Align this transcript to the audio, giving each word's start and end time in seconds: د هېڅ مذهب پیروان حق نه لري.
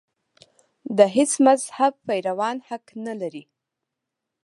د 0.97 0.99
هېڅ 1.15 1.31
مذهب 1.47 1.93
پیروان 2.07 2.57
حق 2.67 2.85
نه 3.05 3.13
لري. 3.21 3.43